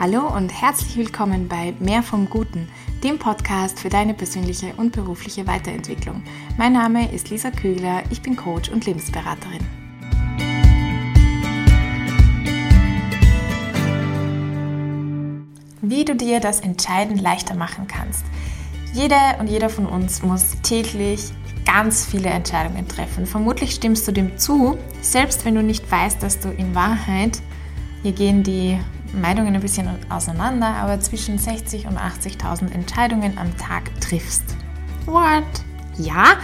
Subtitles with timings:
[0.00, 2.68] Hallo und herzlich willkommen bei Mehr vom Guten,
[3.02, 6.22] dem Podcast für deine persönliche und berufliche Weiterentwicklung.
[6.56, 9.58] Mein Name ist Lisa Kögler, ich bin Coach und Lebensberaterin.
[15.82, 18.24] Wie du dir das Entscheiden leichter machen kannst.
[18.92, 21.24] Jeder und jeder von uns muss täglich
[21.66, 23.26] ganz viele Entscheidungen treffen.
[23.26, 27.42] Vermutlich stimmst du dem zu, selbst wenn du nicht weißt, dass du in Wahrheit,
[28.04, 28.78] hier gehen die
[29.12, 34.44] Meinungen ein bisschen auseinander, aber zwischen 60 und 80.000 Entscheidungen am Tag triffst.
[35.06, 35.44] What?
[35.96, 36.36] Ja,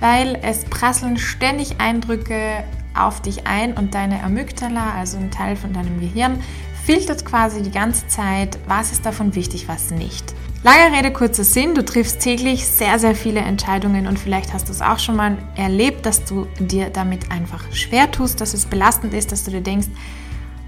[0.00, 2.64] weil es prasseln ständig Eindrücke
[2.94, 6.38] auf dich ein und deine Amygdala, also ein Teil von deinem Gehirn,
[6.84, 10.34] filtert quasi die ganze Zeit, was ist davon wichtig, was nicht.
[10.62, 14.72] Lange Rede, kurzer Sinn, du triffst täglich sehr, sehr viele Entscheidungen und vielleicht hast du
[14.72, 19.12] es auch schon mal erlebt, dass du dir damit einfach schwer tust, dass es belastend
[19.12, 19.88] ist, dass du dir denkst,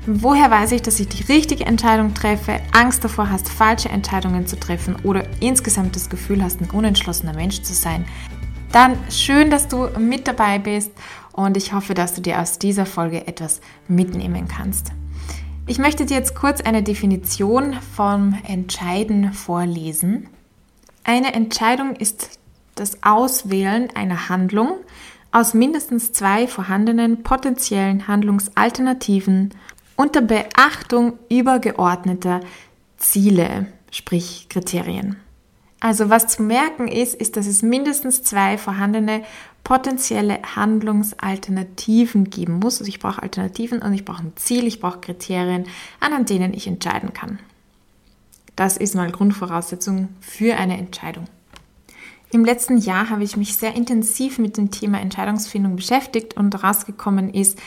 [0.09, 4.59] Woher weiß ich, dass ich die richtige Entscheidung treffe, Angst davor hast, falsche Entscheidungen zu
[4.59, 8.04] treffen oder insgesamt das Gefühl hast, ein unentschlossener Mensch zu sein?
[8.71, 10.93] Dann schön, dass du mit dabei bist
[11.32, 14.93] und ich hoffe, dass du dir aus dieser Folge etwas mitnehmen kannst.
[15.66, 20.29] Ich möchte dir jetzt kurz eine Definition vom Entscheiden vorlesen.
[21.02, 22.38] Eine Entscheidung ist
[22.76, 24.76] das Auswählen einer Handlung
[25.32, 29.52] aus mindestens zwei vorhandenen potenziellen Handlungsalternativen
[29.97, 32.41] unter Beachtung übergeordneter
[32.97, 35.16] Ziele, sprich Kriterien.
[35.80, 39.23] Also was zu merken ist, ist, dass es mindestens zwei vorhandene
[39.63, 42.79] potenzielle Handlungsalternativen geben muss.
[42.79, 45.66] Also ich brauche Alternativen und ich brauche ein Ziel, ich brauche Kriterien,
[46.01, 47.41] an denen ich entscheiden kann.
[48.55, 51.27] Das ist mal Grundvoraussetzung für eine Entscheidung.
[52.33, 57.33] Im letzten Jahr habe ich mich sehr intensiv mit dem Thema Entscheidungsfindung beschäftigt und rausgekommen
[57.33, 57.59] ist,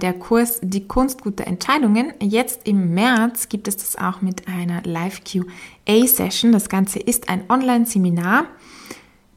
[0.00, 2.12] der Kurs Die Kunst guter Entscheidungen.
[2.20, 6.52] Jetzt im März gibt es das auch mit einer Live-QA-Session.
[6.52, 8.46] Das Ganze ist ein Online-Seminar,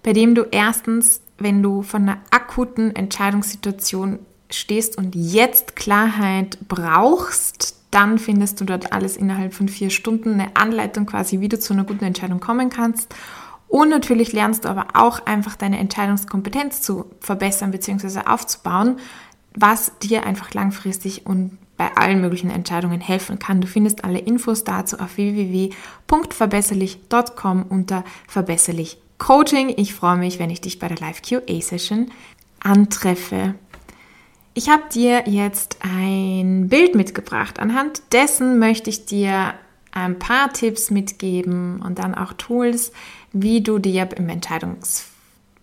[0.03, 4.19] bei dem du erstens, wenn du von einer akuten Entscheidungssituation
[4.49, 10.55] stehst und jetzt Klarheit brauchst, dann findest du dort alles innerhalb von vier Stunden, eine
[10.55, 13.13] Anleitung quasi, wie du zu einer guten Entscheidung kommen kannst.
[13.69, 18.21] Und natürlich lernst du aber auch einfach deine Entscheidungskompetenz zu verbessern bzw.
[18.25, 18.97] aufzubauen
[19.59, 23.59] was dir einfach langfristig und bei allen möglichen Entscheidungen helfen kann.
[23.61, 29.73] Du findest alle Infos dazu auf www.verbesserlich.com unter Verbesserlich Coaching.
[29.77, 32.11] Ich freue mich, wenn ich dich bei der Live QA Session
[32.59, 33.55] antreffe.
[34.53, 37.59] Ich habe dir jetzt ein Bild mitgebracht.
[37.59, 39.55] Anhand dessen möchte ich dir
[39.91, 42.91] ein paar Tipps mitgeben und dann auch Tools,
[43.33, 45.16] wie du dir im Entscheidungs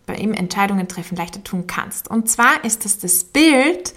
[0.07, 2.09] bei ihm Entscheidungen treffen leichter tun kannst.
[2.11, 3.95] Und zwar ist es das Bild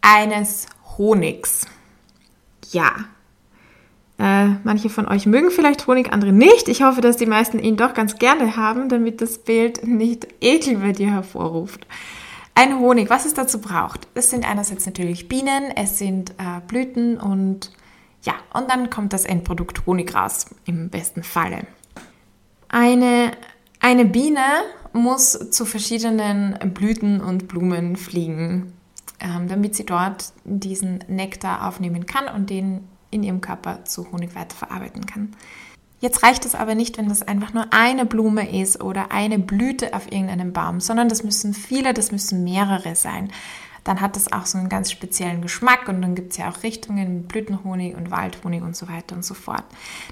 [0.00, 0.66] eines
[0.98, 1.66] Honigs.
[2.72, 2.92] Ja.
[4.18, 6.68] Äh, manche von euch mögen vielleicht Honig, andere nicht.
[6.68, 10.78] Ich hoffe, dass die meisten ihn doch ganz gerne haben, damit das Bild nicht Ekel
[10.78, 11.86] bei dir hervorruft.
[12.54, 14.08] Ein Honig, was es dazu braucht.
[14.14, 17.70] Es sind einerseits natürlich Bienen, es sind äh, Blüten und
[18.22, 21.66] ja, und dann kommt das Endprodukt Honig raus, im besten Falle.
[22.68, 23.32] Eine,
[23.86, 28.72] eine Biene muss zu verschiedenen Blüten und Blumen fliegen,
[29.20, 32.80] ähm, damit sie dort diesen Nektar aufnehmen kann und den
[33.12, 35.36] in ihrem Körper zu Honig weiterverarbeiten kann.
[36.00, 39.94] Jetzt reicht es aber nicht, wenn das einfach nur eine Blume ist oder eine Blüte
[39.94, 43.30] auf irgendeinem Baum, sondern das müssen viele, das müssen mehrere sein.
[43.84, 46.64] Dann hat das auch so einen ganz speziellen Geschmack und dann gibt es ja auch
[46.64, 49.62] Richtungen, Blütenhonig und Waldhonig und so weiter und so fort.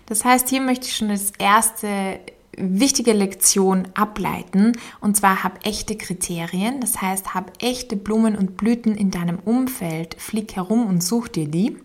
[0.07, 2.21] Das heißt, hier möchte ich schon das erste
[2.59, 4.73] wichtige Lektion ableiten.
[5.01, 6.81] Und zwar hab echte Kriterien.
[6.81, 10.17] Das heißt, hab echte Blumen und Blüten in deinem Umfeld.
[10.19, 11.77] Flieg herum und such dir die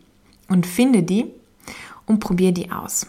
[0.48, 1.28] und finde die
[2.06, 3.08] und probier die aus.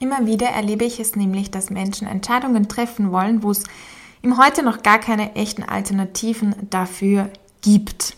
[0.00, 3.64] Immer wieder erlebe ich es nämlich, dass Menschen Entscheidungen treffen wollen, wo es
[4.22, 7.30] im Heute noch gar keine echten Alternativen dafür
[7.62, 8.17] gibt.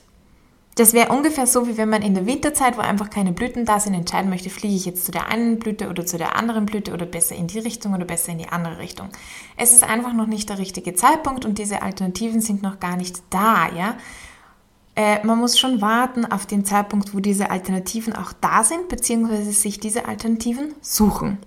[0.76, 3.80] Das wäre ungefähr so, wie wenn man in der Winterzeit, wo einfach keine Blüten da
[3.80, 6.92] sind, entscheiden möchte, fliege ich jetzt zu der einen Blüte oder zu der anderen Blüte
[6.92, 9.08] oder besser in die Richtung oder besser in die andere Richtung.
[9.56, 13.20] Es ist einfach noch nicht der richtige Zeitpunkt und diese Alternativen sind noch gar nicht
[13.30, 13.96] da, ja.
[14.96, 19.52] Äh, man muss schon warten auf den Zeitpunkt, wo diese Alternativen auch da sind, beziehungsweise
[19.52, 21.38] sich diese Alternativen suchen.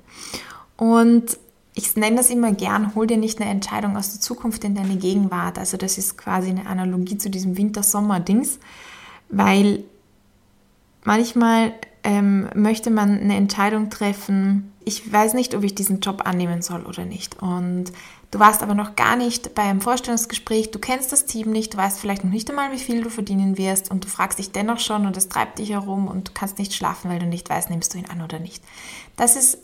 [0.77, 1.37] Und
[1.75, 4.95] ich nenne das immer gern, hol dir nicht eine Entscheidung aus der Zukunft in deine
[4.95, 5.57] Gegenwart.
[5.57, 8.59] Also das ist quasi eine Analogie zu diesem Winter-Sommer-Dings
[9.33, 9.83] weil
[11.03, 16.62] manchmal ähm, möchte man eine Entscheidung treffen, ich weiß nicht, ob ich diesen Job annehmen
[16.62, 17.41] soll oder nicht.
[17.41, 17.85] Und
[18.31, 21.77] du warst aber noch gar nicht bei einem Vorstellungsgespräch, du kennst das Team nicht, du
[21.77, 24.80] weißt vielleicht noch nicht einmal, wie viel du verdienen wirst und du fragst dich dennoch
[24.80, 27.69] schon und es treibt dich herum und du kannst nicht schlafen, weil du nicht weißt,
[27.69, 28.63] nimmst du ihn an oder nicht.
[29.15, 29.59] Das ist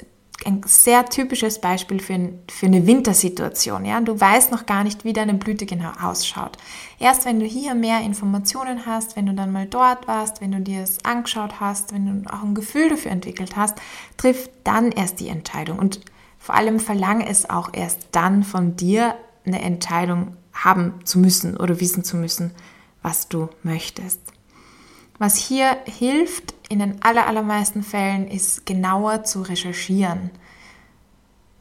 [0.46, 3.86] ein sehr typisches Beispiel für, für eine Wintersituation.
[3.86, 4.00] Ja?
[4.02, 6.58] Du weißt noch gar nicht, wie deine Blüte genau ausschaut.
[7.00, 10.62] Erst wenn du hier mehr Informationen hast, wenn du dann mal dort warst, wenn du
[10.62, 13.78] dir es angeschaut hast, wenn du auch ein Gefühl dafür entwickelt hast,
[14.18, 15.80] trifft dann erst die Entscheidung.
[15.80, 16.02] Und
[16.38, 19.16] vor allem verlange es auch erst dann von dir,
[19.46, 22.52] eine Entscheidung haben zu müssen oder wissen zu müssen,
[23.02, 24.20] was du möchtest.
[25.20, 30.30] Was hier hilft in den allermeisten Fällen ist genauer zu recherchieren.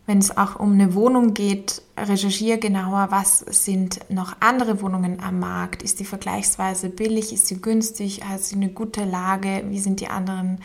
[0.06, 5.40] Wenn es auch um eine Wohnung geht, recherchiere genauer, was sind noch andere Wohnungen am
[5.40, 5.82] Markt.
[5.82, 7.32] Ist die vergleichsweise billig?
[7.32, 8.24] Ist sie günstig?
[8.24, 9.64] Hat sie eine gute Lage?
[9.68, 10.60] Wie sind die anderen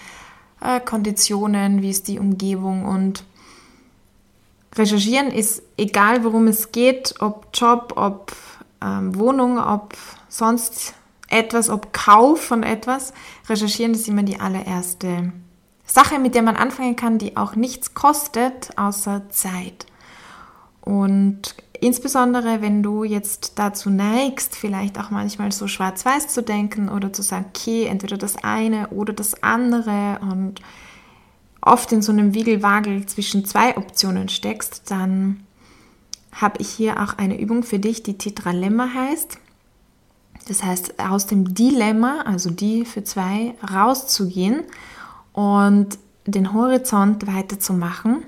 [0.62, 1.82] äh, Konditionen?
[1.82, 2.86] Wie ist die Umgebung?
[2.86, 3.26] Und
[4.76, 8.34] recherchieren ist egal, worum es geht, ob Job, ob
[8.82, 9.98] ähm, Wohnung, ob
[10.30, 10.94] sonst
[11.34, 13.14] etwas, ob Kauf von etwas.
[13.50, 15.34] Recherchieren ist immer die allererste
[15.86, 19.86] Sache, mit der man anfangen kann, die auch nichts kostet, außer Zeit.
[20.82, 27.12] Und insbesondere, wenn du jetzt dazu neigst, vielleicht auch manchmal so schwarz-weiß zu denken oder
[27.12, 30.62] zu sagen, okay, entweder das eine oder das andere und
[31.62, 35.44] oft in so einem Wiegelwagel zwischen zwei Optionen steckst, dann
[36.34, 39.38] habe ich hier auch eine Übung für dich, die Tetralemma heißt.
[40.48, 44.64] Das heißt, aus dem Dilemma, also die für zwei, rauszugehen
[45.32, 48.24] und den Horizont weiterzumachen,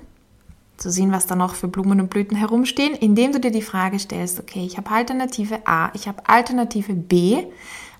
[0.76, 3.98] zu sehen, was da noch für Blumen und Blüten herumstehen, indem du dir die Frage
[3.98, 7.44] stellst, okay, ich habe Alternative A, ich habe Alternative B,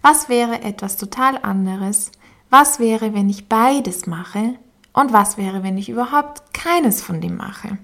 [0.03, 2.13] was wäre etwas total anderes?
[2.51, 4.55] Was wäre, wenn ich beides mache?
[4.93, 7.79] Und was wäre, wenn ich überhaupt keines von dem mache?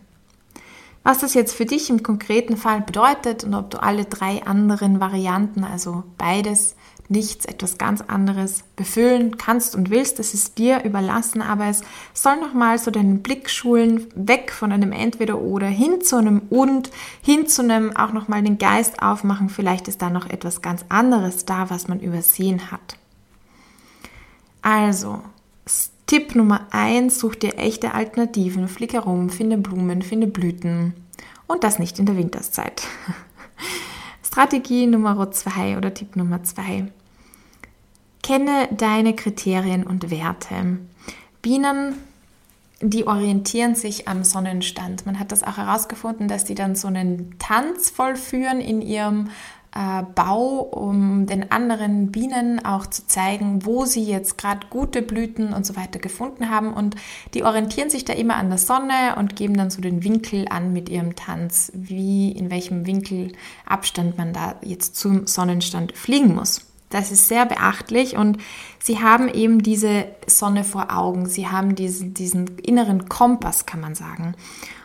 [1.04, 5.00] Was das jetzt für dich im konkreten Fall bedeutet und ob du alle drei anderen
[5.00, 6.76] Varianten, also beides,
[7.08, 11.82] nichts, etwas ganz anderes befüllen kannst und willst, das ist dir überlassen, aber es
[12.14, 16.90] soll nochmal so deinen Blick schulen, weg von einem Entweder-Oder hin zu einem Und,
[17.20, 21.44] hin zu einem auch nochmal den Geist aufmachen, vielleicht ist da noch etwas ganz anderes
[21.44, 22.96] da, was man übersehen hat.
[24.62, 25.20] Also,
[26.06, 30.94] Tipp Nummer 1, such dir echte Alternativen, flieg herum, finde Blumen, finde Blüten
[31.46, 32.82] und das nicht in der Winterszeit.
[34.26, 36.86] Strategie Nummer 2 oder Tipp Nummer 2.
[38.22, 40.78] Kenne deine Kriterien und Werte.
[41.42, 41.96] Bienen,
[42.80, 45.06] die orientieren sich am Sonnenstand.
[45.06, 49.28] Man hat das auch herausgefunden, dass die dann so einen Tanz vollführen in ihrem
[49.74, 55.52] äh, Bau, um den anderen Bienen auch zu zeigen, wo sie jetzt gerade gute Blüten
[55.52, 56.72] und so weiter gefunden haben.
[56.72, 56.96] Und
[57.34, 60.72] die orientieren sich da immer an der Sonne und geben dann so den Winkel an
[60.72, 66.66] mit ihrem Tanz, wie in welchem Winkelabstand man da jetzt zum Sonnenstand fliegen muss.
[66.90, 68.36] Das ist sehr beachtlich und
[68.78, 71.26] sie haben eben diese Sonne vor Augen.
[71.26, 74.34] Sie haben diesen, diesen inneren Kompass, kann man sagen.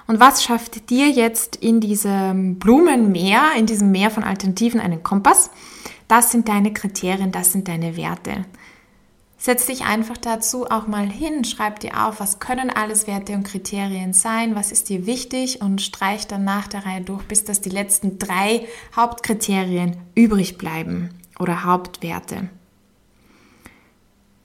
[0.07, 5.51] Und was schafft dir jetzt in diesem Blumenmeer, in diesem Meer von Alternativen einen Kompass?
[6.07, 8.45] Das sind deine Kriterien, das sind deine Werte.
[9.37, 13.43] Setz dich einfach dazu auch mal hin, schreib dir auf, was können alles Werte und
[13.43, 17.61] Kriterien sein, was ist dir wichtig und streich dann nach der Reihe durch, bis dass
[17.61, 18.65] die letzten drei
[18.95, 22.49] Hauptkriterien übrig bleiben oder Hauptwerte.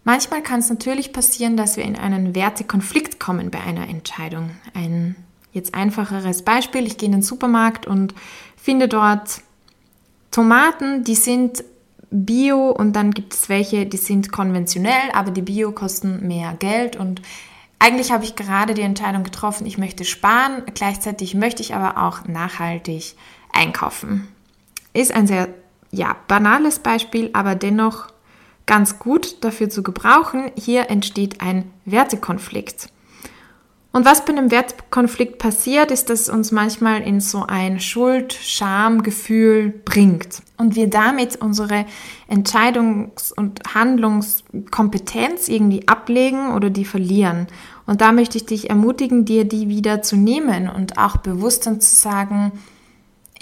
[0.05, 4.51] Manchmal kann es natürlich passieren, dass wir in einen Wertekonflikt kommen bei einer Entscheidung.
[4.75, 5.17] Ein
[5.53, 8.15] Jetzt einfacheres Beispiel, ich gehe in den Supermarkt und
[8.57, 9.43] finde dort
[10.31, 11.65] Tomaten, die sind
[12.11, 16.97] bio und dann gibt es welche, die sind konventionell, aber die bio kosten mehr Geld
[16.97, 17.23] und
[17.79, 22.27] eigentlich habe ich gerade die Entscheidung getroffen, ich möchte sparen, gleichzeitig möchte ich aber auch
[22.29, 23.17] nachhaltig
[23.53, 24.29] einkaufen.
[24.95, 25.49] Ist ein sehr
[25.91, 28.07] ja, banales Beispiel, aber dennoch
[28.67, 30.51] ganz gut dafür zu gebrauchen.
[30.57, 32.89] Hier entsteht ein Wertekonflikt.
[33.93, 39.69] Und was bei einem Wertkonflikt passiert, ist, dass es uns manchmal in so ein Schuld-Scham-Gefühl
[39.85, 41.85] bringt und wir damit unsere
[42.27, 47.49] Entscheidungs- und Handlungskompetenz irgendwie ablegen oder die verlieren.
[47.85, 51.83] Und da möchte ich dich ermutigen, dir die wieder zu nehmen und auch bewusst dann
[51.83, 52.53] zu sagen,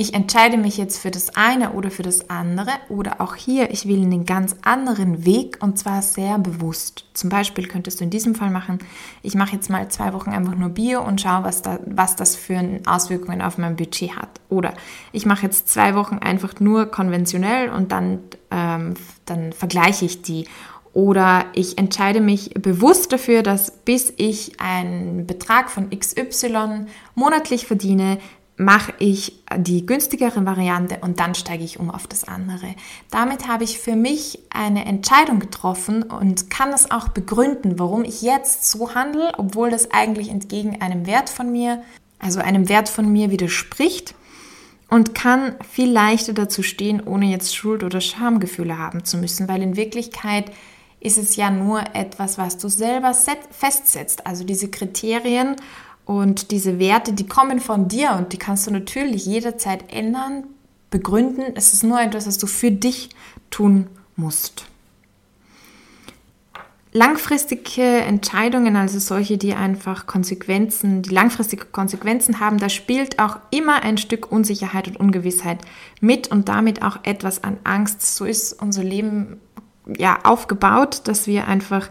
[0.01, 3.87] ich entscheide mich jetzt für das eine oder für das andere oder auch hier, ich
[3.87, 7.05] will einen ganz anderen Weg und zwar sehr bewusst.
[7.13, 8.79] Zum Beispiel könntest du in diesem Fall machen,
[9.23, 12.35] ich mache jetzt mal zwei Wochen einfach nur Bio und schaue, was, da, was das
[12.35, 14.31] für Auswirkungen auf mein Budget hat.
[14.49, 14.73] Oder
[15.13, 18.95] ich mache jetzt zwei Wochen einfach nur konventionell und dann, ähm,
[19.27, 20.47] dann vergleiche ich die.
[20.95, 28.19] Oder ich entscheide mich bewusst dafür, dass bis ich einen Betrag von XY monatlich verdiene,
[28.61, 32.75] mache ich die günstigere Variante und dann steige ich um auf das andere.
[33.11, 38.21] Damit habe ich für mich eine Entscheidung getroffen und kann es auch begründen, warum ich
[38.21, 41.83] jetzt so handle, obwohl das eigentlich entgegen einem Wert von mir,
[42.19, 44.15] also einem Wert von mir widerspricht
[44.91, 49.63] und kann viel leichter dazu stehen, ohne jetzt Schuld- oder Schamgefühle haben zu müssen, weil
[49.63, 50.53] in Wirklichkeit
[51.01, 54.27] ist es ja nur etwas, was du selber festsetzt.
[54.27, 55.57] Also diese Kriterien
[56.11, 60.43] und diese Werte, die kommen von dir und die kannst du natürlich jederzeit ändern,
[60.91, 61.53] begründen.
[61.55, 63.11] Es ist nur etwas, was du für dich
[63.51, 63.87] tun
[64.17, 64.65] musst.
[66.91, 73.85] Langfristige Entscheidungen, also solche, die einfach Konsequenzen, die langfristige Konsequenzen haben, da spielt auch immer
[73.85, 75.59] ein Stück Unsicherheit und Ungewissheit
[76.01, 78.17] mit und damit auch etwas an Angst.
[78.17, 79.41] So ist unser Leben
[79.87, 81.89] ja aufgebaut, dass wir einfach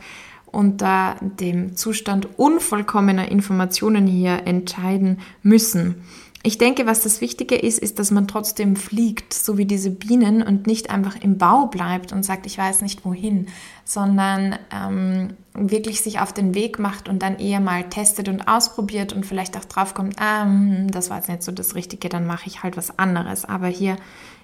[0.52, 6.04] unter dem Zustand unvollkommener Informationen hier entscheiden müssen.
[6.42, 10.42] Ich denke, was das Wichtige ist, ist, dass man trotzdem fliegt, so wie diese Bienen
[10.42, 13.48] und nicht einfach im Bau bleibt und sagt, ich weiß nicht wohin,
[13.84, 19.12] sondern ähm, wirklich sich auf den Weg macht und dann eher mal testet und ausprobiert
[19.12, 22.26] und vielleicht auch drauf kommt, ah, hm, das war jetzt nicht so das Richtige, dann
[22.26, 23.44] mache ich halt was anderes.
[23.44, 23.98] Aber hier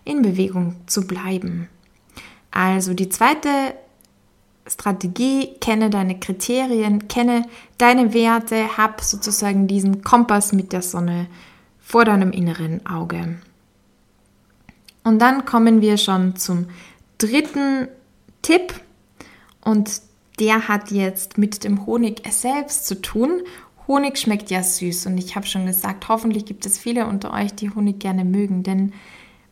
[0.04, 1.70] in Bewegung zu bleiben.
[2.52, 3.50] Also die zweite
[4.68, 7.44] Strategie, kenne deine Kriterien, kenne
[7.78, 11.28] deine Werte, hab sozusagen diesen Kompass mit der Sonne
[11.80, 13.38] vor deinem inneren Auge.
[15.04, 16.66] Und dann kommen wir schon zum
[17.20, 17.88] dritten
[18.42, 18.74] Tipp
[19.64, 20.02] und
[20.40, 23.42] der hat jetzt mit dem Honig selbst zu tun.
[23.88, 27.54] Honig schmeckt ja süß und ich habe schon gesagt, hoffentlich gibt es viele unter euch,
[27.54, 28.94] die Honig gerne mögen, denn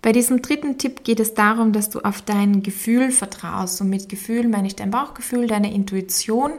[0.04, 3.80] bei diesem dritten Tipp geht es darum, dass du auf dein Gefühl vertraust.
[3.80, 6.52] Und mit Gefühl meine ich dein Bauchgefühl, deine Intuition.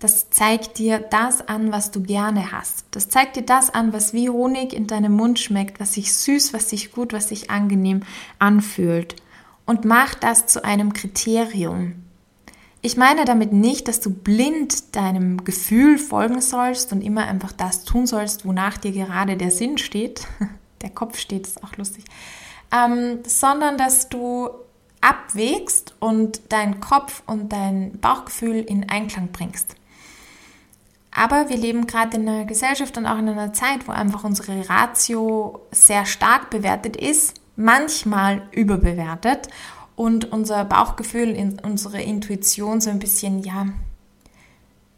[0.00, 2.86] Das zeigt dir das an, was du gerne hast.
[2.90, 6.52] Das zeigt dir das an, was wie Honig in deinem Mund schmeckt, was sich süß,
[6.52, 8.02] was sich gut, was sich angenehm
[8.40, 9.14] anfühlt.
[9.66, 11.94] Und mach das zu einem Kriterium.
[12.82, 17.84] Ich meine damit nicht, dass du blind deinem Gefühl folgen sollst und immer einfach das
[17.84, 20.26] tun sollst, wonach dir gerade der Sinn steht.
[20.82, 22.04] Der Kopf steht, ist auch lustig
[22.72, 24.50] ähm, sondern dass du
[25.00, 29.76] abwägst und deinen Kopf und dein Bauchgefühl in Einklang bringst.
[31.12, 34.68] Aber wir leben gerade in einer Gesellschaft und auch in einer Zeit, wo einfach unsere
[34.68, 39.48] Ratio sehr stark bewertet ist, manchmal überbewertet
[39.96, 43.66] und unser Bauchgefühl, unsere Intuition so ein bisschen, ja,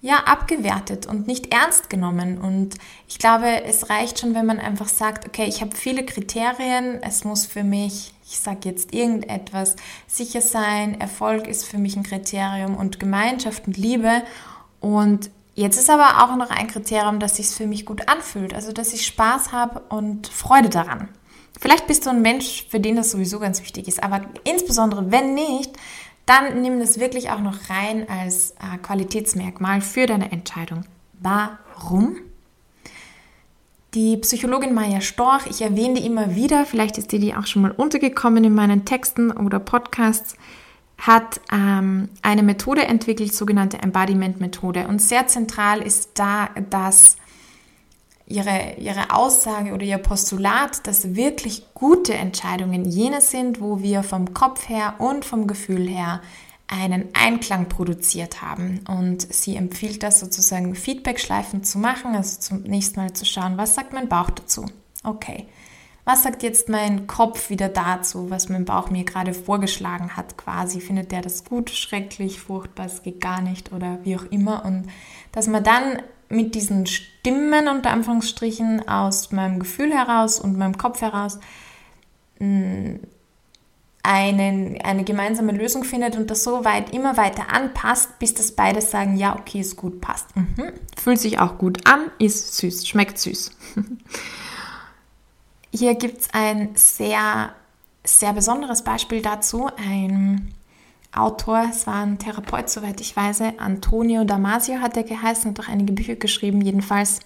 [0.03, 2.37] ja, abgewertet und nicht ernst genommen.
[2.37, 2.75] Und
[3.09, 7.23] ich glaube, es reicht schon, wenn man einfach sagt, okay, ich habe viele Kriterien, es
[7.23, 9.77] muss für mich, ich sage jetzt irgendetwas,
[10.09, 14.25] sicher sein, Erfolg ist für mich ein Kriterium und Gemeinschaft und Liebe.
[14.81, 18.73] Und jetzt ist aber auch noch ein Kriterium, dass sich für mich gut anfühlt, also
[18.73, 21.11] dass ich Spaß habe und Freude daran.
[21.61, 25.35] Vielleicht bist du ein Mensch, für den das sowieso ganz wichtig ist, aber insbesondere wenn
[25.35, 25.77] nicht,
[26.27, 30.85] dann nimm das wirklich auch noch rein als äh, Qualitätsmerkmal für deine Entscheidung.
[31.21, 32.17] Warum?
[33.95, 37.61] Die Psychologin Maya Storch, ich erwähne die immer wieder, vielleicht ist dir die auch schon
[37.61, 40.37] mal untergekommen in meinen Texten oder Podcasts,
[40.97, 44.87] hat ähm, eine Methode entwickelt, sogenannte Embodiment-Methode.
[44.87, 47.17] Und sehr zentral ist da, dass
[48.27, 54.35] ihre, ihre Aussage oder ihr Postulat, dass wirklich gute Entscheidungen jene sind, wo wir vom
[54.35, 56.21] Kopf her und vom Gefühl her
[56.69, 58.81] einen Einklang produziert haben.
[58.89, 63.93] Und sie empfiehlt das sozusagen Feedback-Schleifen zu machen, also zunächst mal zu schauen, was sagt
[63.93, 64.65] mein Bauch dazu?
[65.05, 65.47] Okay.
[66.05, 70.81] Was sagt jetzt mein Kopf wieder dazu, was mein Bauch mir gerade vorgeschlagen hat, quasi?
[70.81, 74.65] Findet der das gut, schrecklich, furchtbar, es geht gar nicht oder wie auch immer?
[74.65, 74.89] Und
[75.31, 76.03] dass man dann
[76.33, 81.39] mit diesen Stimmen unter Anführungsstrichen aus meinem Gefühl heraus und meinem Kopf heraus
[82.39, 82.95] mm,
[84.03, 88.81] einen, eine gemeinsame Lösung findet und das so weit immer weiter anpasst, bis das beide
[88.81, 90.35] sagen, ja, okay, ist gut, passt.
[90.35, 90.73] Mhm.
[91.01, 93.53] Fühlt sich auch gut an, ist süß, schmeckt süß.
[95.75, 97.55] Hier gibt es ein sehr,
[98.05, 99.69] sehr besonderes Beispiel dazu.
[99.77, 100.53] Ein
[101.15, 105.69] Autor, es war ein Therapeut, soweit ich weiß, Antonio Damasio hat er geheißen, hat auch
[105.69, 106.63] einige Bücher geschrieben.
[106.63, 107.21] Jedenfalls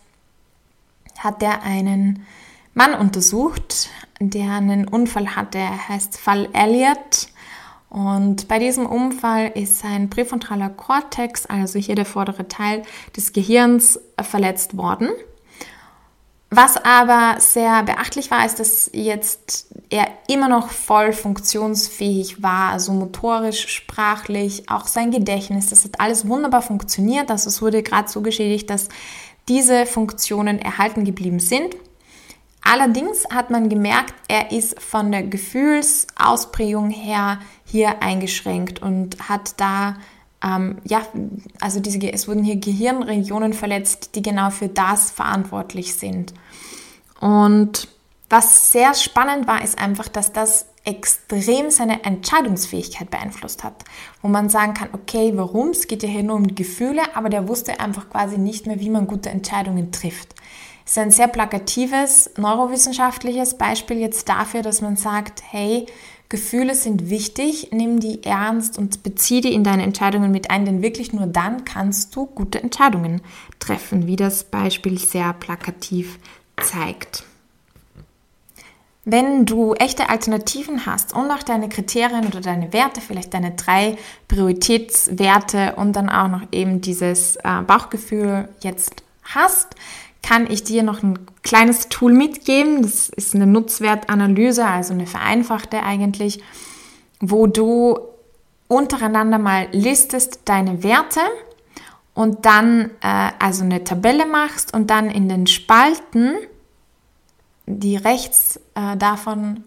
[1.18, 2.26] hat er einen
[2.74, 3.88] Mann untersucht,
[4.20, 5.58] der einen Unfall hatte.
[5.58, 7.28] Er heißt Fall Elliot.
[7.88, 12.82] Und bei diesem Unfall ist sein präfrontaler Kortex, also hier der vordere Teil
[13.16, 15.08] des Gehirns, verletzt worden.
[16.50, 22.92] Was aber sehr beachtlich war, ist, dass jetzt er immer noch voll funktionsfähig war, also
[22.92, 27.30] motorisch, sprachlich, auch sein Gedächtnis, das hat alles wunderbar funktioniert.
[27.30, 28.88] Also es wurde gerade so geschädigt, dass
[29.48, 31.76] diese Funktionen erhalten geblieben sind.
[32.62, 39.96] Allerdings hat man gemerkt, er ist von der Gefühlsausprägung her hier eingeschränkt und hat da
[40.42, 41.02] ähm, ja,
[41.60, 46.34] also diese, es wurden hier Gehirnregionen verletzt, die genau für das verantwortlich sind.
[47.20, 47.88] Und
[48.28, 53.84] was sehr spannend war, ist einfach, dass das extrem seine Entscheidungsfähigkeit beeinflusst hat.
[54.22, 55.70] Wo man sagen kann, okay, warum?
[55.70, 58.90] Es geht ja hier nur um Gefühle, aber der wusste einfach quasi nicht mehr, wie
[58.90, 60.34] man gute Entscheidungen trifft.
[60.84, 65.86] Es ist ein sehr plakatives, neurowissenschaftliches Beispiel jetzt dafür, dass man sagt, hey,
[66.28, 70.83] Gefühle sind wichtig, nimm die ernst und bezieh die in deine Entscheidungen mit ein, denn
[70.83, 73.21] wirklich nur dann kannst du gute Entscheidungen
[73.61, 76.18] treffen, wie das Beispiel sehr plakativ
[76.61, 77.25] zeigt.
[79.09, 83.97] Wenn du echte Alternativen hast und auch deine Kriterien oder deine Werte, vielleicht deine drei
[84.26, 89.76] Prioritätswerte und dann auch noch eben dieses äh, Bauchgefühl jetzt hast,
[90.26, 92.83] kann ich dir noch ein kleines Tool mitgeben.
[92.83, 96.42] Das ist eine Nutzwertanalyse, also eine vereinfachte eigentlich,
[97.21, 97.99] wo du
[98.66, 101.21] untereinander mal listest deine Werte
[102.12, 106.35] und dann äh, also eine Tabelle machst und dann in den Spalten,
[107.66, 109.62] die rechts äh, davon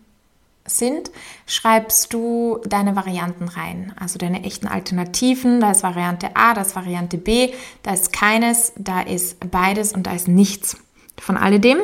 [0.70, 1.12] sind,
[1.46, 5.60] schreibst du deine Varianten rein, also deine echten Alternativen.
[5.60, 7.52] Da ist Variante A, da ist Variante B,
[7.84, 10.78] da ist keines, da ist beides und da ist nichts
[11.20, 11.80] von alledem.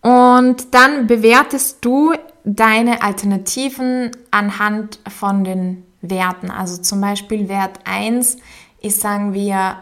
[0.00, 2.12] Und dann bewertest du
[2.44, 6.50] deine Alternativen anhand von den Werten.
[6.50, 8.36] Also zum Beispiel Wert 1
[8.80, 9.78] ist, sagen wir,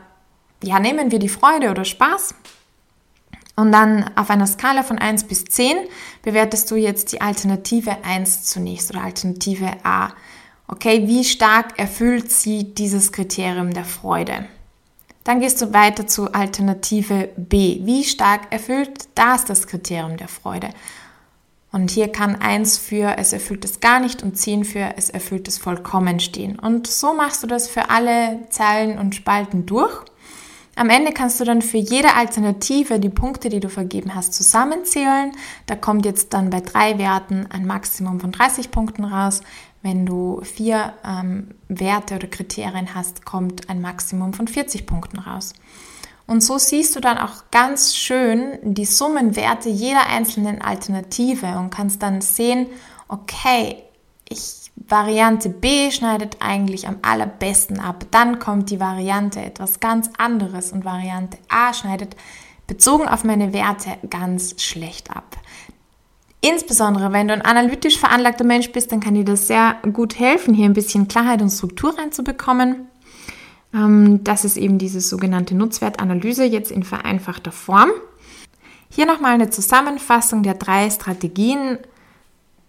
[0.63, 2.35] ja, nehmen wir die Freude oder Spaß.
[3.55, 5.77] Und dann auf einer Skala von 1 bis 10
[6.23, 10.11] bewertest du jetzt die Alternative 1 zunächst oder Alternative A.
[10.69, 14.47] Okay, wie stark erfüllt sie dieses Kriterium der Freude?
[15.25, 17.81] Dann gehst du weiter zu Alternative B.
[17.83, 20.71] Wie stark erfüllt das das Kriterium der Freude?
[21.73, 25.49] Und hier kann 1 für es erfüllt es gar nicht und 10 für es erfüllt
[25.49, 26.59] es vollkommen stehen.
[26.59, 29.93] Und so machst du das für alle Zeilen und Spalten durch.
[30.75, 35.33] Am Ende kannst du dann für jede Alternative die Punkte, die du vergeben hast, zusammenzählen.
[35.67, 39.43] Da kommt jetzt dann bei drei Werten ein Maximum von 30 Punkten raus.
[39.83, 45.53] Wenn du vier ähm, Werte oder Kriterien hast, kommt ein Maximum von 40 Punkten raus.
[46.27, 52.03] Und so siehst du dann auch ganz schön die Summenwerte jeder einzelnen Alternative und kannst
[52.03, 52.69] dann sehen,
[53.09, 53.83] okay,
[54.29, 54.62] ich
[54.93, 58.05] Variante B schneidet eigentlich am allerbesten ab.
[58.11, 62.15] Dann kommt die Variante etwas ganz anderes und Variante A schneidet
[62.67, 65.39] bezogen auf meine Werte ganz schlecht ab.
[66.43, 70.53] Insbesondere wenn du ein analytisch veranlagter Mensch bist, dann kann dir das sehr gut helfen,
[70.53, 72.89] hier ein bisschen Klarheit und Struktur reinzubekommen.
[73.73, 77.89] Ähm, das ist eben diese sogenannte Nutzwertanalyse jetzt in vereinfachter Form.
[78.91, 81.79] Hier nochmal eine Zusammenfassung der drei Strategien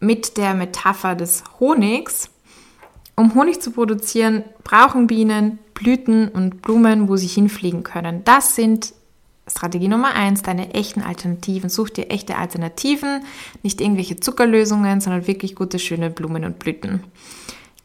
[0.04, 2.30] mit der Metapher des Honigs.
[3.16, 8.24] Um Honig zu produzieren, brauchen Bienen Blüten und Blumen, wo sie hinfliegen können.
[8.24, 8.94] Das sind
[9.48, 11.70] Strategie Nummer eins, deine echten Alternativen.
[11.70, 13.24] Such dir echte Alternativen,
[13.62, 17.04] nicht irgendwelche Zuckerlösungen, sondern wirklich gute, schöne Blumen und Blüten.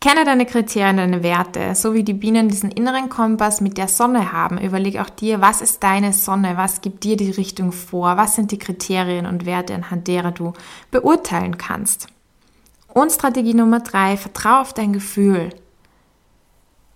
[0.00, 4.32] Kenne deine Kriterien, deine Werte, so wie die Bienen diesen inneren Kompass mit der Sonne
[4.32, 4.56] haben.
[4.56, 8.52] Überleg auch dir, was ist deine Sonne, was gibt dir die Richtung vor, was sind
[8.52, 10.52] die Kriterien und Werte, anhand derer du
[10.92, 12.06] beurteilen kannst.
[12.94, 15.50] Und Strategie Nummer drei, vertraue auf dein Gefühl.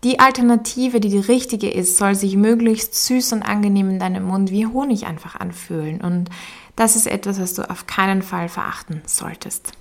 [0.05, 4.53] Die Alternative, die die richtige ist, soll sich möglichst süß und angenehm in deinem Mund
[4.53, 6.01] wie Honig einfach anfühlen.
[6.01, 6.29] Und
[6.77, 9.73] das ist etwas, was du auf keinen Fall verachten solltest.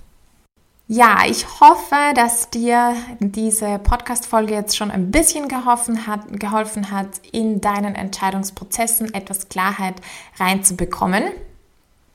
[0.88, 7.08] Ja, ich hoffe, dass dir diese Podcast-Folge jetzt schon ein bisschen geholfen hat, geholfen hat,
[7.30, 9.94] in deinen Entscheidungsprozessen etwas Klarheit
[10.38, 11.24] reinzubekommen.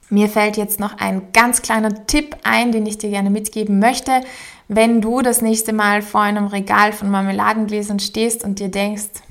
[0.10, 4.22] Mir fällt jetzt noch ein ganz kleiner Tipp ein, den ich dir gerne mitgeben möchte.
[4.68, 9.22] Wenn du das nächste Mal vor einem Regal von Marmeladengläsern stehst und dir denkst,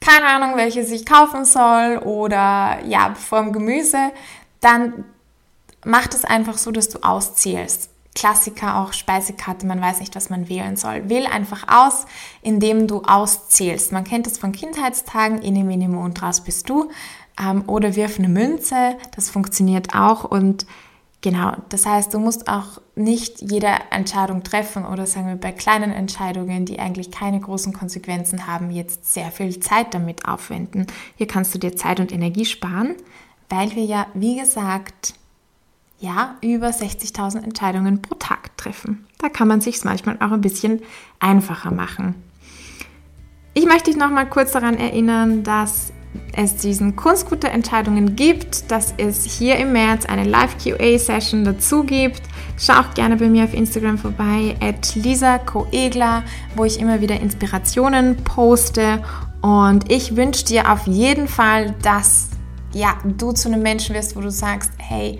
[0.00, 4.12] keine Ahnung, welches ich kaufen soll oder ja, vor dem Gemüse,
[4.60, 5.04] dann
[5.84, 7.90] mach das einfach so, dass du auszählst.
[8.18, 11.08] Klassiker auch Speisekarte, man weiß nicht, was man wählen soll.
[11.08, 12.06] Wähl einfach aus,
[12.42, 13.92] indem du auszählst.
[13.92, 16.90] Man kennt es von Kindheitstagen, in dem Minimo und raus bist du.
[17.40, 20.24] Ähm, oder wirf eine Münze, das funktioniert auch.
[20.24, 20.66] Und
[21.20, 25.92] genau, das heißt, du musst auch nicht jede Entscheidung treffen oder sagen wir bei kleinen
[25.92, 30.88] Entscheidungen, die eigentlich keine großen Konsequenzen haben, jetzt sehr viel Zeit damit aufwenden.
[31.16, 32.96] Hier kannst du dir Zeit und Energie sparen
[33.48, 35.14] weil wir ja, wie gesagt,
[36.00, 39.06] ja, über 60.000 Entscheidungen pro Tag treffen.
[39.18, 40.80] Da kann man sich manchmal auch ein bisschen
[41.18, 42.14] einfacher machen.
[43.54, 45.92] Ich möchte dich noch mal kurz daran erinnern, dass
[46.32, 52.22] es diesen Kunstgute Entscheidungen gibt, dass es hier im März eine Live-QA-Session dazu gibt.
[52.56, 56.22] Schau auch gerne bei mir auf Instagram vorbei, at Lisa Coegler,
[56.54, 59.02] wo ich immer wieder Inspirationen poste.
[59.42, 62.30] Und ich wünsche dir auf jeden Fall, dass
[62.72, 65.18] ja, du zu einem Menschen wirst, wo du sagst, hey,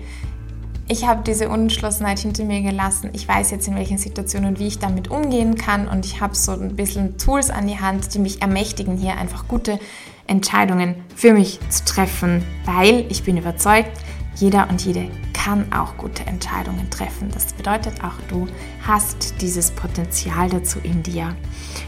[0.89, 3.11] ich habe diese Unentschlossenheit hinter mir gelassen.
[3.13, 6.51] Ich weiß jetzt, in welchen Situationen wie ich damit umgehen kann und ich habe so
[6.51, 9.79] ein bisschen Tools an die Hand, die mich ermächtigen, hier einfach gute
[10.25, 13.91] Entscheidungen für mich zu treffen, weil ich bin überzeugt,
[14.35, 17.29] jeder und jede kann auch gute Entscheidungen treffen.
[17.31, 18.47] Das bedeutet auch, du
[18.85, 21.35] hast dieses Potenzial dazu in dir.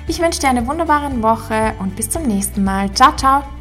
[0.08, 2.94] Ich wünsche dir eine wunderbare Woche und bis zum nächsten Mal.
[2.94, 3.61] Ciao, ciao!